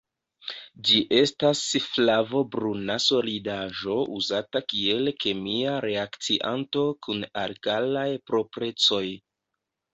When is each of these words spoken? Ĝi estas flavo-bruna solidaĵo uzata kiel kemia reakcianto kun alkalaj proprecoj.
Ĝi 0.85 1.01
estas 1.17 1.59
flavo-bruna 1.87 2.95
solidaĵo 3.09 3.99
uzata 4.21 4.63
kiel 4.75 5.13
kemia 5.27 5.77
reakcianto 5.89 6.89
kun 7.09 7.25
alkalaj 7.47 8.11
proprecoj. 8.33 9.07